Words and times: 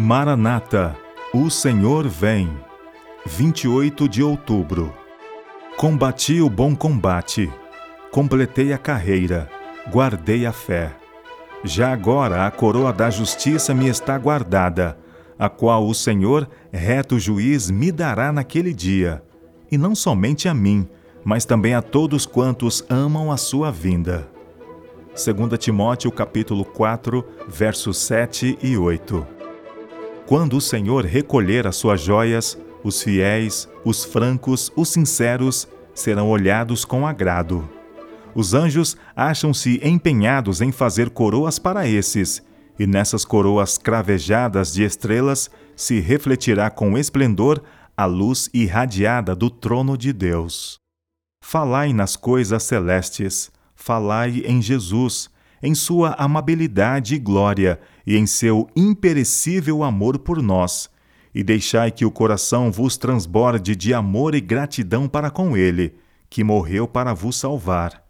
Maranata, 0.00 0.96
o 1.34 1.50
Senhor 1.50 2.06
vem. 2.06 2.48
28 3.26 4.08
de 4.08 4.22
outubro. 4.22 4.94
Combati 5.76 6.40
o 6.40 6.48
bom 6.48 6.76
combate, 6.76 7.52
completei 8.12 8.72
a 8.72 8.78
carreira, 8.78 9.50
guardei 9.90 10.46
a 10.46 10.52
fé. 10.52 10.94
Já 11.64 11.92
agora 11.92 12.46
a 12.46 12.50
coroa 12.52 12.92
da 12.92 13.10
justiça 13.10 13.74
me 13.74 13.88
está 13.88 14.16
guardada, 14.16 14.96
a 15.36 15.48
qual 15.48 15.84
o 15.84 15.92
Senhor, 15.92 16.48
reto 16.72 17.18
juiz, 17.18 17.68
me 17.68 17.90
dará 17.90 18.30
naquele 18.30 18.72
dia, 18.72 19.20
e 19.68 19.76
não 19.76 19.96
somente 19.96 20.48
a 20.48 20.54
mim, 20.54 20.88
mas 21.24 21.44
também 21.44 21.74
a 21.74 21.82
todos 21.82 22.24
quantos 22.24 22.84
amam 22.88 23.32
a 23.32 23.36
sua 23.36 23.72
vinda. 23.72 24.28
2 25.08 25.58
Timóteo 25.58 26.12
capítulo 26.12 26.64
4, 26.64 27.24
versos 27.48 27.98
7 27.98 28.56
e 28.62 28.78
8. 28.78 29.37
Quando 30.28 30.58
o 30.58 30.60
Senhor 30.60 31.06
recolher 31.06 31.66
as 31.66 31.76
suas 31.76 32.02
joias, 32.02 32.58
os 32.84 33.02
fiéis, 33.02 33.66
os 33.82 34.04
francos, 34.04 34.70
os 34.76 34.90
sinceros 34.90 35.66
serão 35.94 36.28
olhados 36.28 36.84
com 36.84 37.06
agrado. 37.06 37.66
Os 38.34 38.52
anjos 38.52 38.94
acham-se 39.16 39.80
empenhados 39.82 40.60
em 40.60 40.70
fazer 40.70 41.08
coroas 41.08 41.58
para 41.58 41.88
esses, 41.88 42.42
e 42.78 42.86
nessas 42.86 43.24
coroas 43.24 43.78
cravejadas 43.78 44.74
de 44.74 44.84
estrelas 44.84 45.50
se 45.74 45.98
refletirá 45.98 46.68
com 46.68 46.98
esplendor 46.98 47.62
a 47.96 48.04
luz 48.04 48.50
irradiada 48.52 49.34
do 49.34 49.48
trono 49.48 49.96
de 49.96 50.12
Deus. 50.12 50.78
Falai 51.42 51.94
nas 51.94 52.16
coisas 52.16 52.64
celestes, 52.64 53.50
falai 53.74 54.42
em 54.44 54.60
Jesus, 54.60 55.30
em 55.62 55.74
sua 55.74 56.14
amabilidade 56.18 57.14
e 57.14 57.18
glória, 57.18 57.80
e 58.06 58.16
em 58.16 58.26
seu 58.26 58.68
imperecível 58.76 59.82
amor 59.82 60.18
por 60.18 60.42
nós, 60.42 60.88
e 61.34 61.42
deixai 61.42 61.90
que 61.90 62.04
o 62.04 62.10
coração 62.10 62.70
vos 62.70 62.96
transborde 62.96 63.76
de 63.76 63.92
amor 63.92 64.34
e 64.34 64.40
gratidão 64.40 65.08
para 65.08 65.30
com 65.30 65.56
ele, 65.56 65.94
que 66.30 66.42
morreu 66.42 66.86
para 66.86 67.12
vos 67.12 67.36
salvar. 67.36 68.04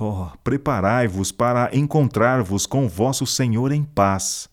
Oh, 0.00 0.26
preparai-vos 0.42 1.30
para 1.30 1.70
encontrar-vos 1.72 2.66
com 2.66 2.88
vosso 2.88 3.26
Senhor 3.26 3.72
em 3.72 3.84
paz. 3.84 4.48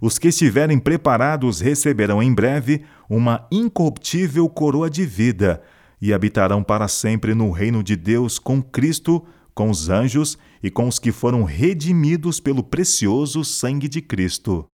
Os 0.00 0.18
que 0.18 0.28
estiverem 0.28 0.78
preparados 0.78 1.60
receberão 1.60 2.22
em 2.22 2.32
breve 2.32 2.84
uma 3.08 3.46
incorruptível 3.50 4.48
coroa 4.48 4.88
de 4.88 5.04
vida 5.04 5.60
e 6.00 6.12
habitarão 6.12 6.62
para 6.62 6.86
sempre 6.86 7.34
no 7.34 7.50
reino 7.50 7.82
de 7.82 7.96
Deus 7.96 8.38
com 8.38 8.62
Cristo 8.62 9.24
com 9.58 9.70
os 9.70 9.88
anjos 9.88 10.38
e 10.62 10.70
com 10.70 10.86
os 10.86 11.00
que 11.00 11.10
foram 11.10 11.42
redimidos 11.42 12.38
pelo 12.38 12.62
precioso 12.62 13.44
sangue 13.44 13.88
de 13.88 14.00
Cristo. 14.00 14.64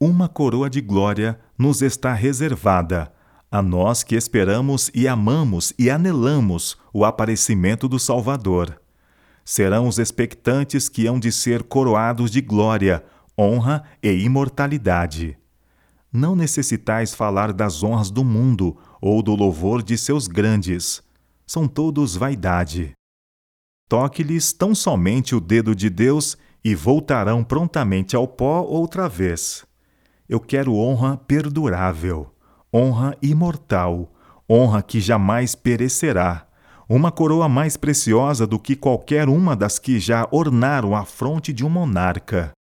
Uma 0.00 0.28
coroa 0.28 0.70
de 0.70 0.80
glória 0.80 1.40
nos 1.58 1.82
está 1.82 2.14
reservada, 2.14 3.12
a 3.50 3.60
nós 3.60 4.04
que 4.04 4.14
esperamos 4.14 4.88
e 4.94 5.08
amamos 5.08 5.74
e 5.76 5.90
anelamos 5.90 6.78
o 6.94 7.04
aparecimento 7.04 7.88
do 7.88 7.98
Salvador. 7.98 8.80
Serão 9.44 9.88
os 9.88 9.98
expectantes 9.98 10.88
que 10.88 11.08
hão 11.08 11.18
de 11.18 11.32
ser 11.32 11.64
coroados 11.64 12.30
de 12.30 12.40
glória, 12.40 13.04
honra 13.36 13.82
e 14.00 14.12
imortalidade. 14.12 15.36
Não 16.12 16.36
necessitais 16.36 17.12
falar 17.12 17.52
das 17.52 17.82
honras 17.82 18.12
do 18.12 18.22
mundo 18.22 18.76
ou 19.02 19.24
do 19.24 19.34
louvor 19.34 19.82
de 19.82 19.98
seus 19.98 20.28
grandes. 20.28 21.02
São 21.44 21.66
todos 21.66 22.14
vaidade. 22.14 22.94
Toque-lhes 23.90 24.52
tão 24.52 24.72
somente 24.72 25.34
o 25.34 25.40
dedo 25.40 25.74
de 25.74 25.90
Deus 25.90 26.38
e 26.64 26.76
voltarão 26.76 27.42
prontamente 27.42 28.14
ao 28.14 28.28
pó 28.28 28.60
outra 28.60 29.08
vez. 29.08 29.66
Eu 30.28 30.38
quero 30.38 30.76
honra 30.76 31.16
perdurável, 31.16 32.32
honra 32.72 33.16
imortal, 33.20 34.12
honra 34.48 34.80
que 34.80 35.00
jamais 35.00 35.56
perecerá, 35.56 36.46
uma 36.88 37.10
coroa 37.10 37.48
mais 37.48 37.76
preciosa 37.76 38.46
do 38.46 38.60
que 38.60 38.76
qualquer 38.76 39.28
uma 39.28 39.56
das 39.56 39.76
que 39.76 39.98
já 39.98 40.28
ornaram 40.30 40.94
a 40.94 41.04
fronte 41.04 41.52
de 41.52 41.66
um 41.66 41.68
monarca. 41.68 42.52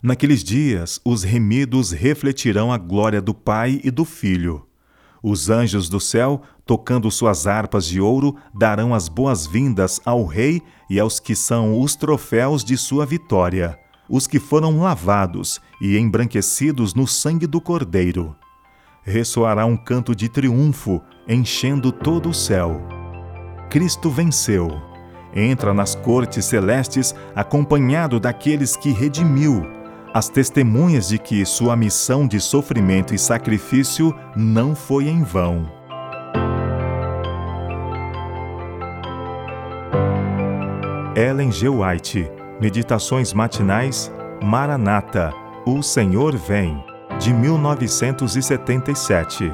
Naqueles 0.00 0.44
dias, 0.44 1.00
os 1.04 1.24
remidos 1.24 1.90
refletirão 1.90 2.72
a 2.72 2.78
glória 2.78 3.20
do 3.20 3.34
Pai 3.34 3.80
e 3.82 3.90
do 3.90 4.04
Filho. 4.04 4.64
Os 5.22 5.48
anjos 5.48 5.88
do 5.88 6.00
céu, 6.00 6.42
tocando 6.66 7.08
suas 7.10 7.46
harpas 7.46 7.86
de 7.86 8.00
ouro, 8.00 8.34
darão 8.52 8.92
as 8.92 9.08
boas-vindas 9.08 10.00
ao 10.04 10.26
Rei 10.26 10.60
e 10.90 10.98
aos 10.98 11.20
que 11.20 11.36
são 11.36 11.80
os 11.80 11.94
troféus 11.94 12.64
de 12.64 12.76
sua 12.76 13.06
vitória, 13.06 13.78
os 14.08 14.26
que 14.26 14.40
foram 14.40 14.80
lavados 14.80 15.60
e 15.80 15.96
embranquecidos 15.96 16.92
no 16.92 17.06
sangue 17.06 17.46
do 17.46 17.60
Cordeiro. 17.60 18.34
Ressoará 19.04 19.64
um 19.64 19.76
canto 19.76 20.14
de 20.14 20.28
triunfo, 20.28 21.00
enchendo 21.28 21.92
todo 21.92 22.28
o 22.28 22.34
céu. 22.34 22.80
Cristo 23.70 24.10
venceu. 24.10 24.70
Entra 25.34 25.72
nas 25.72 25.94
cortes 25.94 26.44
celestes 26.44 27.14
acompanhado 27.34 28.20
daqueles 28.20 28.76
que 28.76 28.90
redimiu 28.90 29.81
as 30.14 30.28
testemunhas 30.28 31.08
de 31.08 31.18
que 31.18 31.44
sua 31.46 31.74
missão 31.74 32.26
de 32.26 32.38
sofrimento 32.38 33.14
e 33.14 33.18
sacrifício 33.18 34.14
não 34.36 34.74
foi 34.74 35.08
em 35.08 35.22
vão. 35.22 35.66
Ellen 41.16 41.50
G. 41.50 41.66
White, 41.68 42.30
Meditações 42.60 43.32
Matinais, 43.32 44.12
Maranata, 44.42 45.32
O 45.66 45.82
Senhor 45.82 46.36
Vem, 46.36 46.84
de 47.18 47.32
1977. 47.32 49.50